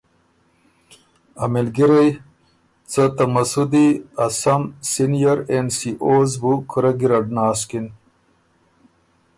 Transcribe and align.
ا 1.43 1.45
مِلګرئ 1.53 2.07
څۀ 2.91 3.05
ته 3.15 3.25
مسُودی 3.33 3.87
ا 4.23 4.25
سم 4.39 4.61
سېنئر 4.89 5.39
اېن 5.51 5.67
سی 5.77 5.91
اوز 6.03 6.31
بُو 6.41 6.53
کُورۀ 6.69 6.91
ګیرډ 6.99 7.25
ناسکِن، 7.35 7.85